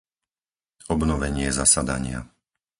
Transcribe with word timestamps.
Obnovenie 0.93 1.47
zasadania 1.59 2.19